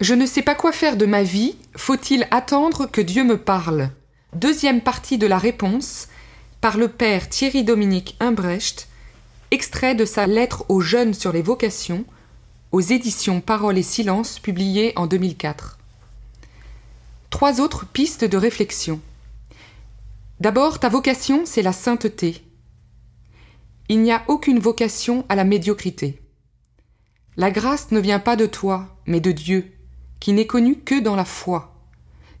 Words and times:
Je 0.00 0.14
ne 0.14 0.24
sais 0.24 0.40
pas 0.40 0.54
quoi 0.54 0.72
faire 0.72 0.96
de 0.96 1.04
ma 1.04 1.22
vie, 1.22 1.56
faut-il 1.76 2.26
attendre 2.30 2.86
que 2.86 3.02
Dieu 3.02 3.22
me 3.22 3.36
parle? 3.36 3.90
Deuxième 4.34 4.80
partie 4.80 5.18
de 5.18 5.26
la 5.26 5.36
réponse, 5.36 6.08
par 6.62 6.78
le 6.78 6.88
père 6.88 7.28
Thierry 7.28 7.64
Dominique 7.64 8.16
Imbrecht, 8.18 8.88
extrait 9.50 9.94
de 9.94 10.06
sa 10.06 10.26
lettre 10.26 10.64
aux 10.70 10.80
jeunes 10.80 11.12
sur 11.12 11.34
les 11.34 11.42
vocations, 11.42 12.06
aux 12.72 12.80
éditions 12.80 13.42
Parole 13.42 13.76
et 13.76 13.82
Silence 13.82 14.38
publiées 14.38 14.94
en 14.96 15.06
2004. 15.06 15.78
Trois 17.28 17.60
autres 17.60 17.84
pistes 17.84 18.24
de 18.24 18.38
réflexion. 18.38 19.02
D'abord, 20.40 20.80
ta 20.80 20.88
vocation, 20.88 21.42
c'est 21.44 21.60
la 21.60 21.74
sainteté. 21.74 22.42
Il 23.90 24.00
n'y 24.00 24.12
a 24.12 24.24
aucune 24.28 24.60
vocation 24.60 25.26
à 25.28 25.34
la 25.34 25.44
médiocrité. 25.44 26.22
La 27.36 27.50
grâce 27.50 27.90
ne 27.90 28.00
vient 28.00 28.18
pas 28.18 28.36
de 28.36 28.46
toi, 28.46 28.96
mais 29.04 29.20
de 29.20 29.32
Dieu, 29.32 29.74
qui 30.20 30.32
n'est 30.32 30.46
connu 30.46 30.76
que 30.76 31.00
dans 31.00 31.16
la 31.16 31.24
foi. 31.24 31.74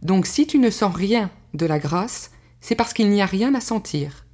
Donc 0.02 0.26
si 0.26 0.46
tu 0.46 0.58
ne 0.58 0.70
sens 0.70 0.94
rien 0.94 1.30
de 1.54 1.66
la 1.66 1.78
grâce, 1.78 2.30
c'est 2.60 2.74
parce 2.74 2.92
qu'il 2.92 3.10
n'y 3.10 3.22
a 3.22 3.26
rien 3.26 3.54
à 3.54 3.60
sentir. 3.60 4.26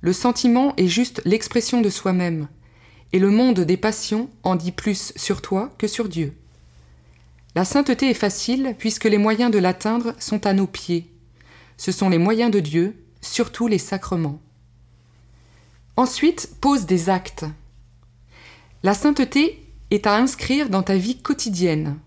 Le 0.00 0.12
sentiment 0.12 0.74
est 0.76 0.86
juste 0.86 1.22
l'expression 1.24 1.80
de 1.80 1.90
soi-même, 1.90 2.48
et 3.12 3.18
le 3.18 3.30
monde 3.30 3.60
des 3.60 3.76
passions 3.76 4.28
en 4.42 4.54
dit 4.54 4.72
plus 4.72 5.12
sur 5.16 5.40
toi 5.40 5.72
que 5.78 5.88
sur 5.88 6.08
Dieu. 6.08 6.36
La 7.54 7.64
sainteté 7.64 8.10
est 8.10 8.14
facile 8.14 8.74
puisque 8.78 9.04
les 9.04 9.18
moyens 9.18 9.50
de 9.50 9.58
l'atteindre 9.58 10.14
sont 10.18 10.46
à 10.46 10.52
nos 10.52 10.66
pieds. 10.66 11.10
Ce 11.76 11.92
sont 11.92 12.08
les 12.08 12.18
moyens 12.18 12.50
de 12.50 12.60
Dieu, 12.60 12.96
surtout 13.20 13.68
les 13.68 13.78
sacrements. 13.78 14.40
Ensuite, 15.96 16.50
pose 16.60 16.86
des 16.86 17.08
actes. 17.08 17.44
La 18.82 18.94
sainteté 18.94 19.64
est 19.90 20.06
à 20.06 20.16
inscrire 20.16 20.68
dans 20.68 20.82
ta 20.82 20.96
vie 20.96 21.22
quotidienne. 21.22 21.98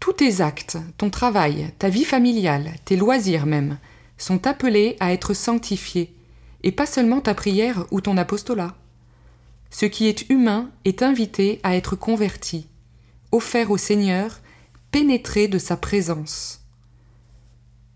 Tous 0.00 0.12
tes 0.12 0.40
actes, 0.40 0.78
ton 0.96 1.10
travail, 1.10 1.72
ta 1.78 1.88
vie 1.88 2.04
familiale, 2.04 2.72
tes 2.84 2.96
loisirs 2.96 3.46
même, 3.46 3.78
sont 4.16 4.46
appelés 4.46 4.96
à 5.00 5.12
être 5.12 5.34
sanctifiés, 5.34 6.14
et 6.62 6.72
pas 6.72 6.86
seulement 6.86 7.20
ta 7.20 7.34
prière 7.34 7.86
ou 7.90 8.00
ton 8.00 8.16
apostolat. 8.16 8.76
Ce 9.70 9.86
qui 9.86 10.06
est 10.06 10.28
humain 10.30 10.70
est 10.84 11.02
invité 11.02 11.60
à 11.62 11.76
être 11.76 11.96
converti, 11.96 12.66
offert 13.32 13.70
au 13.70 13.76
Seigneur, 13.76 14.40
pénétré 14.90 15.48
de 15.48 15.58
sa 15.58 15.76
présence. 15.76 16.60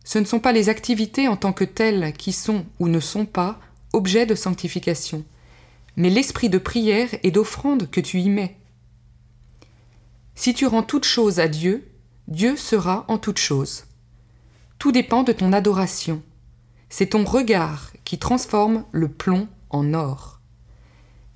Ce 0.05 0.19
ne 0.19 0.25
sont 0.25 0.41
pas 0.41 0.53
les 0.53 0.69
activités 0.69 1.28
en 1.28 1.36
tant 1.36 1.53
que 1.53 1.64
telles 1.64 2.12
qui 2.12 2.33
sont 2.33 2.67
ou 2.78 2.89
ne 2.89 3.00
sont 3.00 3.25
pas 3.25 3.61
objet 3.92 4.27
de 4.27 4.34
sanctification, 4.34 5.25
mais 5.97 6.11
l'esprit 6.11 6.48
de 6.48 6.58
prière 6.58 7.08
et 7.23 7.30
d'offrande 7.30 7.91
que 7.91 8.00
tu 8.00 8.19
y 8.19 8.28
mets. 8.28 8.56
Si 10.34 10.55
tu 10.55 10.67
rends 10.67 10.83
toute 10.83 11.05
chose 11.05 11.41
à 11.41 11.48
Dieu, 11.48 11.89
Dieu 12.28 12.56
sera 12.56 13.04
en 13.08 13.18
toute 13.18 13.38
chose. 13.38 13.84
Tout 14.78 14.92
dépend 14.92 15.22
de 15.22 15.32
ton 15.32 15.52
adoration. 15.52 16.22
C'est 16.88 17.10
ton 17.10 17.24
regard 17.24 17.92
qui 18.04 18.18
transforme 18.18 18.84
le 18.92 19.08
plomb 19.08 19.48
en 19.70 19.94
or. 19.94 20.40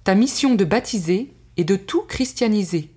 Ta 0.04 0.14
mission 0.14 0.54
de 0.54 0.64
baptiser 0.64 1.32
est 1.56 1.64
de 1.64 1.76
tout 1.76 2.02
christianiser, 2.02 2.92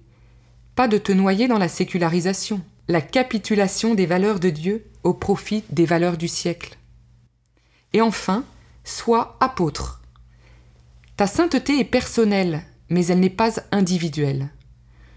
pas 0.76 0.88
de 0.88 0.98
te 0.98 1.12
noyer 1.12 1.48
dans 1.48 1.58
la 1.58 1.68
sécularisation, 1.68 2.62
la 2.88 3.02
capitulation 3.02 3.96
des 3.96 4.06
valeurs 4.06 4.40
de 4.40 4.50
Dieu 4.50 4.86
au 5.04 5.14
profit 5.14 5.64
des 5.70 5.86
valeurs 5.86 6.18
du 6.18 6.28
siècle. 6.28 6.78
Et 7.94 8.02
enfin, 8.02 8.44
sois 8.84 9.38
apôtre. 9.40 10.02
Ta 11.18 11.28
sainteté 11.28 11.80
est 11.80 11.86
personnelle, 11.86 12.64
mais 12.90 13.08
elle 13.08 13.20
n'est 13.20 13.30
pas 13.30 13.52
individuelle. 13.72 14.50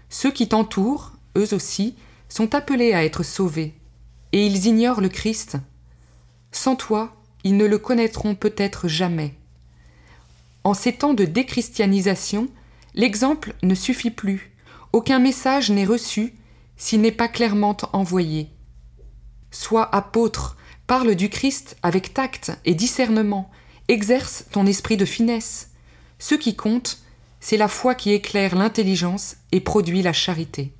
Ceux 0.09 0.31
qui 0.31 0.47
t'entourent, 0.47 1.13
eux 1.37 1.53
aussi, 1.53 1.95
sont 2.33 2.55
appelés 2.55 2.93
à 2.93 3.05
être 3.05 3.21
sauvés, 3.21 3.75
et 4.31 4.47
ils 4.47 4.65
ignorent 4.65 5.01
le 5.01 5.09
Christ. 5.09 5.57
Sans 6.51 6.75
toi, 6.75 7.15
ils 7.43 7.55
ne 7.55 7.65
le 7.67 7.77
connaîtront 7.77 8.33
peut-être 8.33 8.87
jamais. 8.87 9.35
En 10.63 10.73
ces 10.73 10.93
temps 10.93 11.13
de 11.13 11.25
déchristianisation, 11.25 12.47
l'exemple 12.95 13.53
ne 13.61 13.75
suffit 13.75 14.09
plus. 14.09 14.51
Aucun 14.93 15.19
message 15.19 15.69
n'est 15.69 15.85
reçu 15.85 16.33
s'il 16.75 17.01
n'est 17.01 17.11
pas 17.11 17.27
clairement 17.27 17.77
envoyé. 17.91 18.49
Sois 19.51 19.93
apôtre, 19.95 20.57
parle 20.87 21.13
du 21.13 21.29
Christ 21.29 21.77
avec 21.83 22.15
tact 22.15 22.51
et 22.65 22.73
discernement, 22.73 23.51
exerce 23.89 24.45
ton 24.51 24.65
esprit 24.65 24.97
de 24.97 25.05
finesse. 25.05 25.69
Ce 26.17 26.33
qui 26.33 26.55
compte, 26.55 26.97
c'est 27.39 27.57
la 27.57 27.67
foi 27.67 27.93
qui 27.93 28.11
éclaire 28.11 28.55
l'intelligence 28.55 29.35
et 29.51 29.59
produit 29.59 30.01
la 30.01 30.13
charité. 30.13 30.73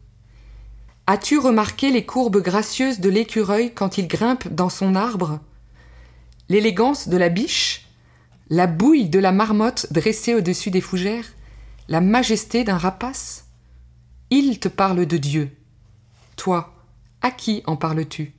As-tu 1.05 1.37
remarqué 1.37 1.91
les 1.91 2.05
courbes 2.05 2.41
gracieuses 2.41 3.01
de 3.01 3.09
l'écureuil 3.09 3.73
quand 3.73 3.97
il 3.97 4.07
grimpe 4.07 4.47
dans 4.47 4.69
son 4.69 4.95
arbre? 4.95 5.41
L'élégance 6.47 7.09
de 7.09 7.17
la 7.17 7.27
biche? 7.27 7.87
La 8.49 8.67
bouille 8.67 9.09
de 9.09 9.19
la 9.19 9.33
marmotte 9.33 9.91
dressée 9.91 10.33
au-dessus 10.33 10.71
des 10.71 10.79
fougères, 10.79 11.25
la 11.89 11.99
majesté 11.99 12.63
d'un 12.63 12.77
rapace? 12.77 13.47
Il 14.29 14.59
te 14.59 14.69
parle 14.69 15.05
de 15.05 15.17
Dieu. 15.17 15.51
Toi, 16.37 16.73
à 17.21 17.31
qui 17.31 17.63
en 17.65 17.75
parles-tu? 17.75 18.33